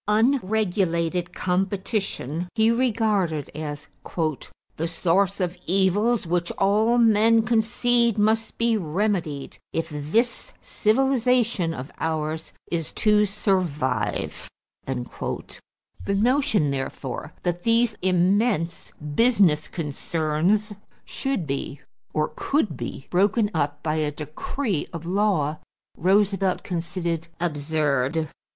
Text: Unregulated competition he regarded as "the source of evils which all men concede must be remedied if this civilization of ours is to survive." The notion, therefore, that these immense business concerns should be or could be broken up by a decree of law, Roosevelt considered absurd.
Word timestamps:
Unregulated 0.07 1.31
competition 1.31 2.49
he 2.55 2.71
regarded 2.71 3.51
as 3.53 3.87
"the 4.75 4.87
source 4.87 5.39
of 5.39 5.55
evils 5.67 6.25
which 6.25 6.49
all 6.53 6.97
men 6.97 7.43
concede 7.43 8.17
must 8.17 8.57
be 8.57 8.75
remedied 8.77 9.59
if 9.71 9.89
this 9.91 10.53
civilization 10.59 11.71
of 11.71 11.91
ours 11.99 12.51
is 12.71 12.91
to 12.93 13.27
survive." 13.27 14.49
The 14.87 15.05
notion, 16.15 16.71
therefore, 16.71 17.33
that 17.43 17.61
these 17.61 17.95
immense 18.01 18.91
business 19.13 19.67
concerns 19.67 20.73
should 21.05 21.45
be 21.45 21.79
or 22.11 22.31
could 22.35 22.75
be 22.75 23.05
broken 23.11 23.51
up 23.53 23.83
by 23.83 23.97
a 23.97 24.11
decree 24.11 24.87
of 24.91 25.05
law, 25.05 25.59
Roosevelt 25.95 26.63
considered 26.63 27.27
absurd. 27.39 28.29